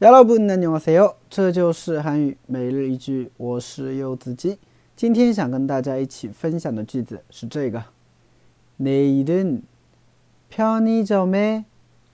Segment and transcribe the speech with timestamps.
[0.00, 1.14] 여러분 안녕하세요.
[1.30, 4.58] 这就是韩语每日一句我是柚子鸡
[4.96, 7.82] 今天想跟大家一起分享的句子是这个
[8.76, 9.62] 내일은
[10.50, 11.64] 편의점에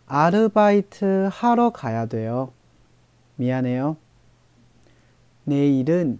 [0.06, 2.52] 아르바이트 하러 가야 돼요.
[3.36, 3.96] 미안해요.
[5.44, 6.18] 내일은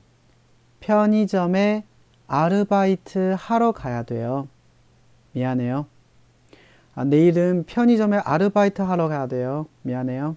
[0.80, 1.84] 편의점에
[2.26, 4.48] 아르바이트 하러 가야 돼요.
[5.32, 5.86] 미안해요.
[6.94, 9.66] 아, 내일은 편의점에 아르바이트 하러 가야 돼요.
[9.82, 10.36] 미안해요.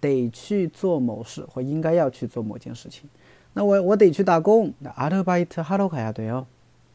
[0.00, 3.08] 得去做某事，或应该要去做某件事情。
[3.54, 6.46] 那我我得去打工，那아르바이트하러가야 돼， 요，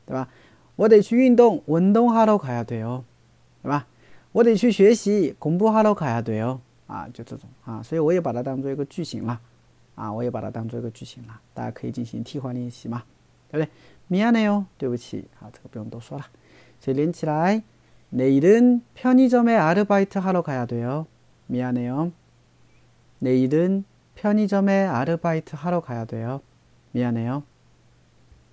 [0.06, 0.28] 对吧？
[0.76, 3.04] 我得去运动，운동하러가야 돼， 요，
[3.62, 3.86] 对吧？
[4.32, 9.40] 我得去学习，공부하러가야 돼， 요， 啊，就这种啊，所以我也把它当做一个句型了，
[9.96, 13.04] 啊，我也把它当做一个句型了，大家可以进行替换练习嘛，
[13.52, 13.70] 对不对？
[14.08, 16.26] 미안해 요， 对不起，啊，这个不用多说了，
[16.80, 17.62] 所以连起来。
[18.11, 21.07] 내일은 편의점에 아르바이트 하러 가야 돼요.
[21.47, 22.13] 미안해요.
[23.19, 26.41] 내일은 편의점에 아르바이트 하러 가야 돼요.
[26.93, 27.43] 미안해요.